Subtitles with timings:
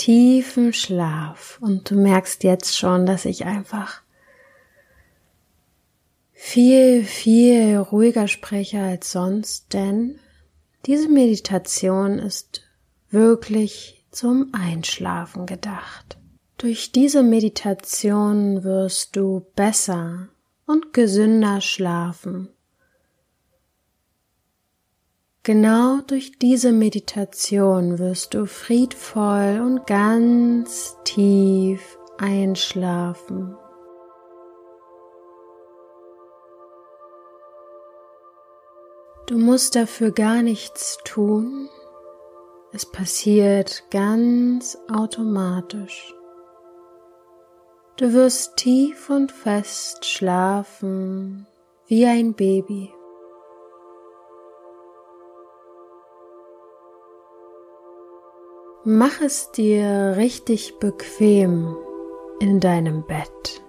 [0.00, 4.00] tiefen Schlaf und du merkst jetzt schon, dass ich einfach
[6.32, 10.18] viel, viel ruhiger spreche als sonst, denn
[10.86, 12.62] diese Meditation ist
[13.10, 16.16] wirklich zum Einschlafen gedacht.
[16.56, 20.28] Durch diese Meditation wirst du besser
[20.64, 22.48] und gesünder schlafen
[25.52, 33.56] Genau durch diese Meditation wirst du friedvoll und ganz tief einschlafen.
[39.26, 41.68] Du musst dafür gar nichts tun.
[42.72, 46.14] Es passiert ganz automatisch.
[47.96, 51.48] Du wirst tief und fest schlafen
[51.88, 52.92] wie ein Baby.
[58.84, 61.76] Mach es dir richtig bequem
[62.38, 63.62] in deinem Bett.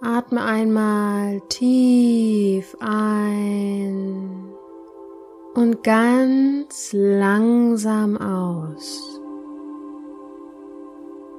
[0.00, 4.52] Atme einmal tief ein
[5.54, 9.20] und ganz langsam aus.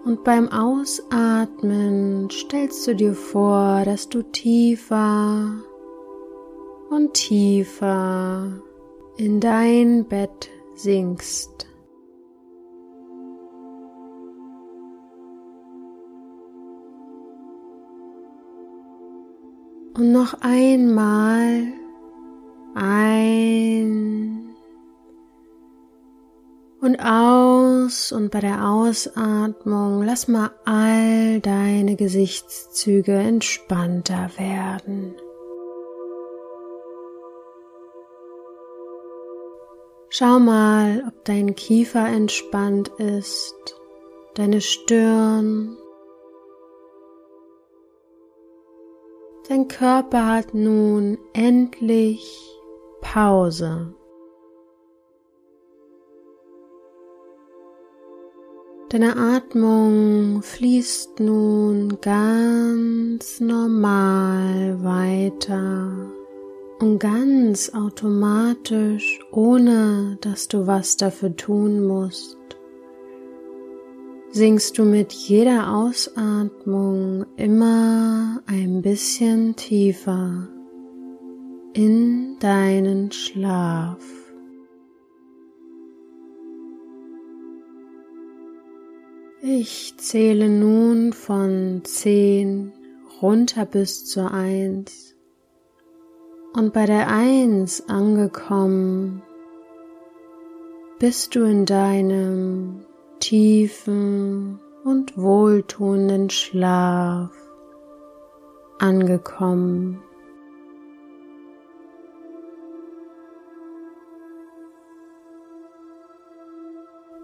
[0.06, 5.66] Und beim Ausatmen stellst du dir vor, dass du tiefer
[6.90, 8.52] und tiefer
[9.18, 11.68] in dein Bett sinkst.
[19.96, 21.68] Und noch einmal
[22.74, 24.56] ein
[26.80, 35.16] und aus und bei der Ausatmung lass mal all deine Gesichtszüge entspannter werden.
[40.12, 43.80] Schau mal, ob dein Kiefer entspannt ist,
[44.34, 45.78] deine Stirn.
[49.48, 52.24] Dein Körper hat nun endlich
[53.02, 53.94] Pause.
[58.90, 66.19] Deine Atmung fließt nun ganz normal weiter
[66.80, 72.38] und ganz automatisch, ohne dass du was dafür tun musst,
[74.32, 80.48] sinkst du mit jeder Ausatmung immer ein bisschen tiefer
[81.74, 84.04] in deinen Schlaf.
[89.42, 92.72] Ich zähle nun von zehn
[93.22, 95.16] runter bis zur eins.
[96.54, 99.22] Und bei der Eins angekommen,
[101.00, 102.86] bist du in deinem
[103.20, 107.32] tiefen und wohltuenden Schlaf
[108.80, 110.02] angekommen.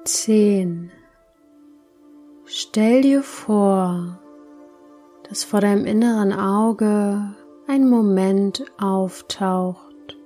[0.06, 0.92] Zehn.
[2.46, 4.20] Stell dir vor,
[5.28, 7.36] dass vor deinem inneren Auge
[7.68, 10.18] ein Moment auftaucht,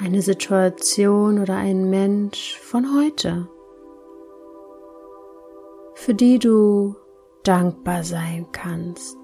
[0.00, 3.48] eine Situation oder ein Mensch von heute,
[5.94, 6.96] für die du
[7.44, 9.16] dankbar sein kannst.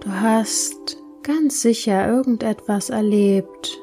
[0.00, 3.80] Du hast ganz sicher irgendetwas erlebt,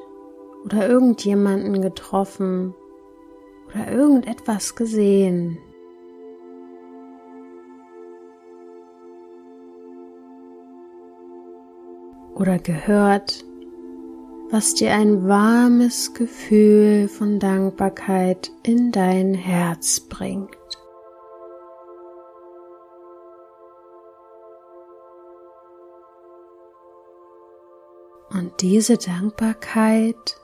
[0.65, 2.73] oder irgendjemanden getroffen
[3.67, 5.57] oder irgendetwas gesehen.
[12.35, 13.43] Oder gehört,
[14.49, 20.49] was dir ein warmes Gefühl von Dankbarkeit in dein Herz bringt.
[28.31, 30.39] Und diese Dankbarkeit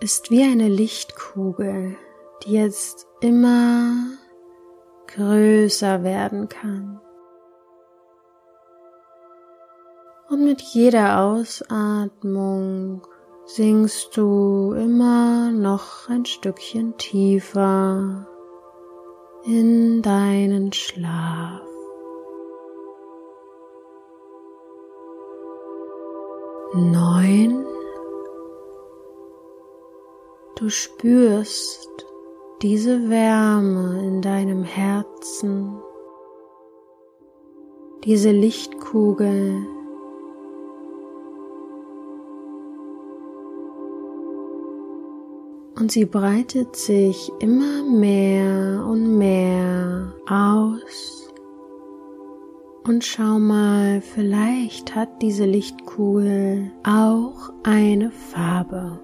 [0.00, 1.96] ist wie eine Lichtkugel,
[2.42, 3.94] die jetzt immer
[5.08, 7.00] größer werden kann.
[10.28, 13.06] Und mit jeder Ausatmung
[13.44, 18.26] sinkst du immer noch ein Stückchen tiefer
[19.44, 21.62] in deinen Schlaf.
[26.74, 27.65] Neun.
[30.58, 32.06] Du spürst
[32.62, 35.76] diese Wärme in deinem Herzen,
[38.04, 39.66] diese Lichtkugel
[45.78, 51.30] und sie breitet sich immer mehr und mehr aus.
[52.84, 59.00] Und schau mal, vielleicht hat diese Lichtkugel auch eine Farbe.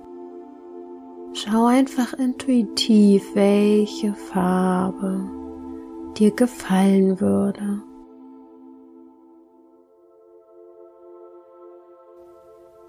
[1.35, 5.31] Schau einfach intuitiv, welche Farbe
[6.19, 7.83] dir gefallen würde.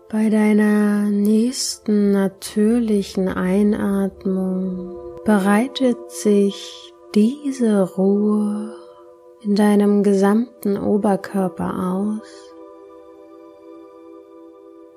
[0.10, 8.76] Bei deiner nächsten natürlichen Einatmung bereitet sich diese Ruhe
[9.42, 12.53] in deinem gesamten Oberkörper aus.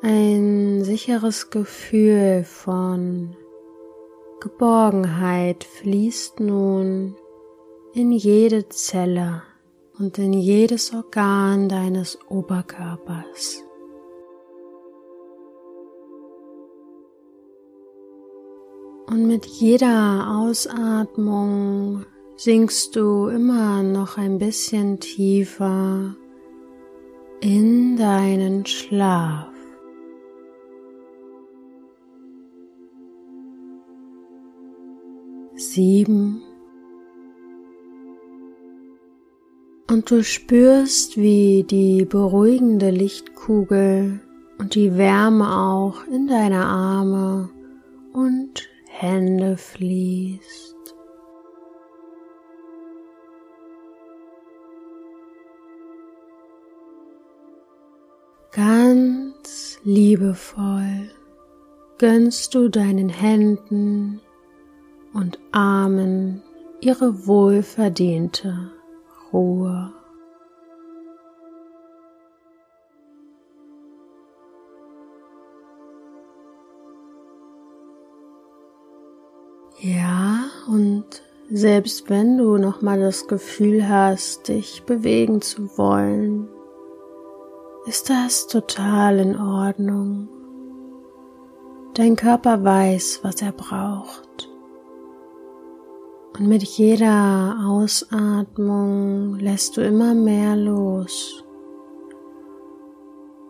[0.02, 3.34] Ein sicheres Gefühl von
[4.40, 7.16] Geborgenheit fließt nun
[7.94, 9.42] in jede Zelle
[9.98, 13.62] und in jedes Organ deines Oberkörpers.
[19.06, 22.04] Und mit jeder Ausatmung
[22.36, 26.14] sinkst du immer noch ein bisschen tiefer
[27.40, 29.55] in deinen Schlaf.
[35.56, 36.42] Sieben.
[39.90, 44.20] Und du spürst, wie die beruhigende Lichtkugel
[44.58, 47.48] und die Wärme auch in deine Arme
[48.12, 50.76] und Hände fließt.
[58.52, 61.10] Ganz liebevoll
[61.98, 64.20] gönnst du deinen Händen
[65.16, 66.42] und Armen
[66.80, 68.70] ihre wohlverdiente
[69.32, 69.92] Ruhe.
[79.78, 81.04] Ja, und
[81.50, 86.48] selbst wenn du noch mal das Gefühl hast, dich bewegen zu wollen,
[87.86, 90.28] ist das total in Ordnung.
[91.94, 94.50] Dein Körper weiß, was er braucht.
[96.38, 101.42] Und mit jeder Ausatmung lässt du immer mehr los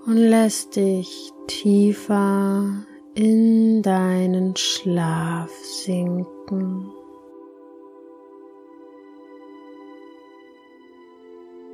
[0.07, 6.93] und lässt dich tiefer in deinen Schlaf sinken.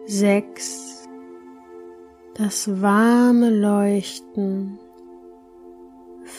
[0.06, 1.06] Sechs.
[2.34, 4.78] Das warme Leuchten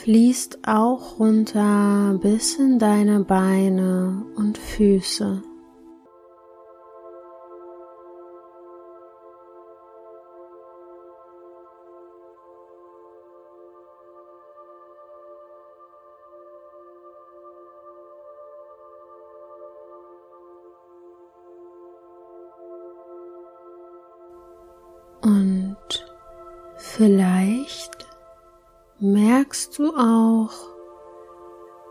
[0.04, 5.42] fließt auch runter bis in deine Beine und Füße.
[25.22, 26.06] Und
[26.76, 27.93] vielleicht
[29.04, 30.50] merkst du auch,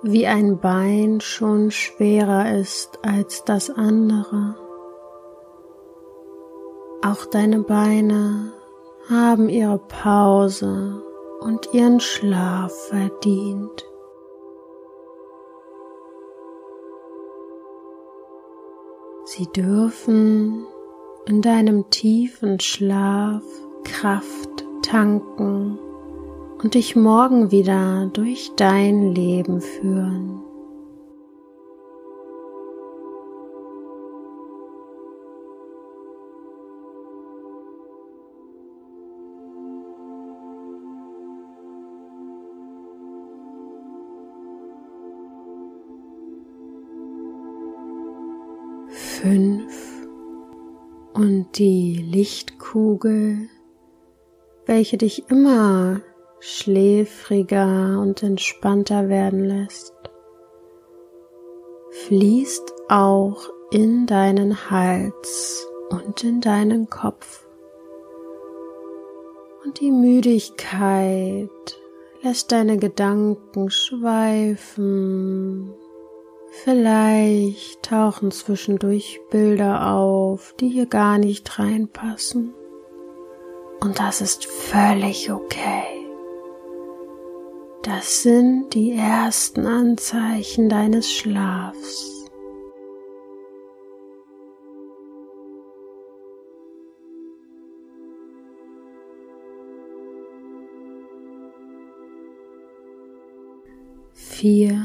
[0.02, 4.56] wie ein Bein schon schwerer ist als das andere.
[7.06, 8.52] Auch deine Beine
[9.10, 11.04] haben ihre Pause
[11.42, 13.86] und ihren Schlaf verdient.
[19.26, 20.66] Sie dürfen
[21.28, 23.44] in deinem tiefen Schlaf
[23.84, 25.78] Kraft tanken
[26.64, 30.40] und dich morgen wieder durch dein Leben führen.
[48.88, 50.08] Fünf
[51.14, 53.50] und die Lichtkugel,
[54.66, 56.02] welche dich immer
[56.46, 59.94] schläfriger und entspannter werden lässt,
[62.06, 67.48] fließt auch in deinen Hals und in deinen Kopf.
[69.64, 71.50] Und die Müdigkeit
[72.22, 75.74] lässt deine Gedanken schweifen.
[76.66, 82.54] Vielleicht tauchen zwischendurch Bilder auf, die hier gar nicht reinpassen.
[83.80, 86.03] Und das ist völlig okay.
[87.84, 92.10] Das sind die ersten Anzeichen deines Schlafs.
[104.14, 104.78] vier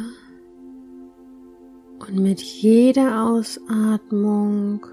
[1.99, 4.87] und mit jeder Ausatmung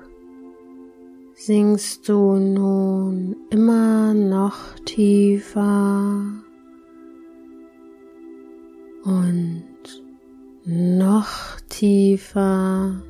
[1.35, 6.44] sinkst du nun immer noch tiefer
[9.05, 9.63] und
[10.65, 13.01] noch tiefer.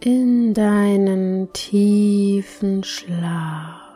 [0.00, 3.88] in deinen tiefen Schlaf.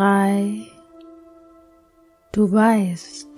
[0.00, 0.66] drei.
[2.32, 3.28] Du weißt,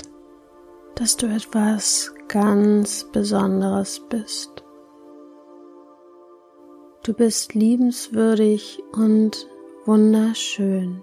[0.94, 4.64] dass du etwas ganz Besonderes bist.
[7.04, 9.46] Du bist liebenswürdig und
[9.84, 11.02] wunderschön.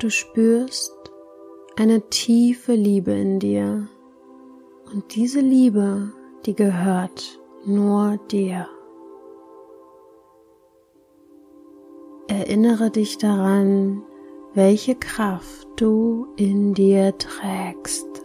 [0.00, 0.92] Du spürst
[1.76, 3.88] eine tiefe Liebe in dir
[4.92, 6.12] und diese Liebe,
[6.44, 8.66] die gehört nur dir.
[12.26, 14.02] Erinnere dich daran,
[14.54, 18.21] welche Kraft du in dir trägst.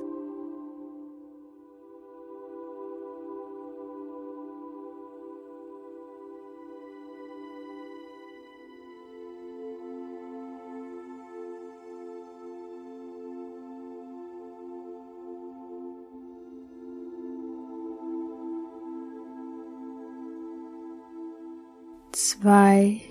[22.41, 23.01] Zwei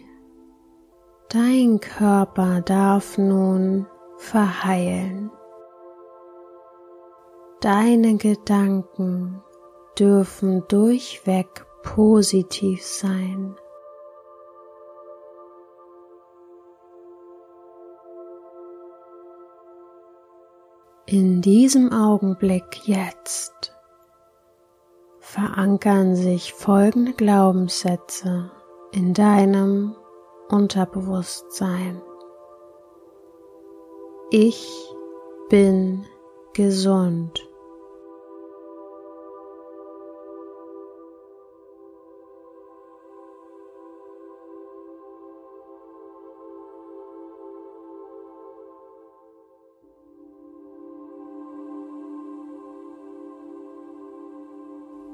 [1.31, 3.87] Dein Körper darf nun
[4.19, 5.33] verheilen.
[7.61, 9.43] Deine Gedanken
[9.99, 13.57] dürfen durchweg positiv sein.
[21.07, 23.73] In diesem Augenblick jetzt
[25.19, 28.53] verankern sich folgende Glaubenssätze
[28.97, 29.95] in deinem
[30.49, 32.01] Unterbewusstsein.
[34.31, 34.67] Ich
[35.51, 36.07] bin
[36.55, 37.47] gesund.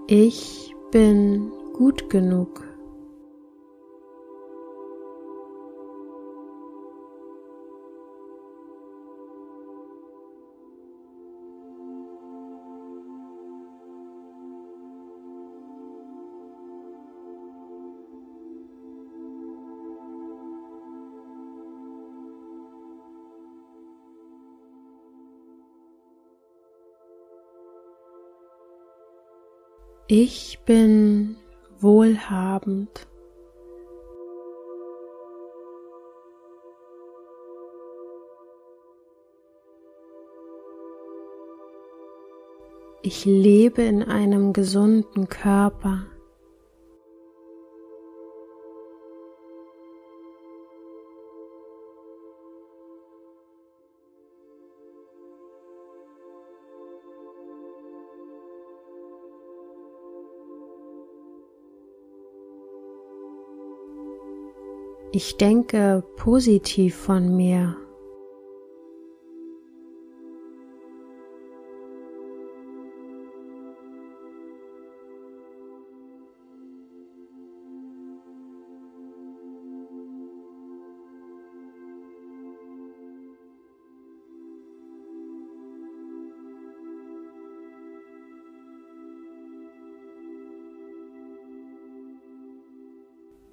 [0.06, 2.71] Ich bin gut genug.
[30.14, 31.36] Ich bin
[31.80, 33.08] wohlhabend.
[43.00, 46.11] Ich lebe in einem gesunden Körper.
[65.14, 67.76] Ich denke positiv von mir.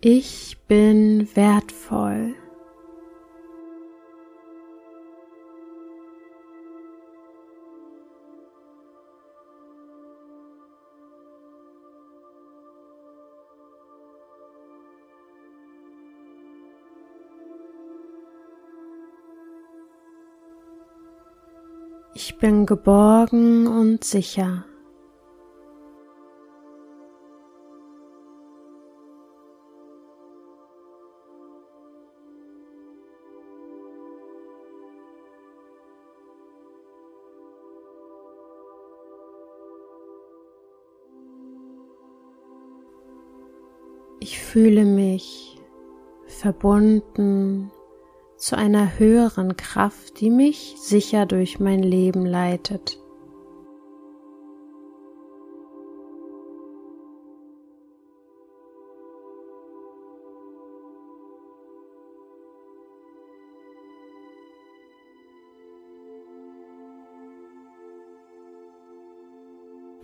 [0.02, 2.34] Ich bin wertvoll.
[22.14, 24.64] Ich bin geborgen und sicher.
[44.32, 45.58] Ich fühle mich
[46.28, 47.72] verbunden
[48.38, 53.00] zu einer höheren Kraft, die mich sicher durch mein Leben leitet.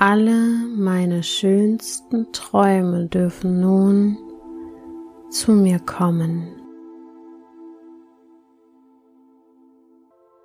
[0.07, 4.15] Alle meine schönsten Träume dürfen nun
[5.31, 6.61] zu mir kommen.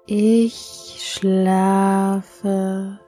[0.07, 2.99] Ich schlafe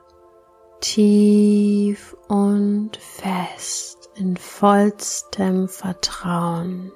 [0.82, 6.92] tief und fest in vollstem Vertrauen.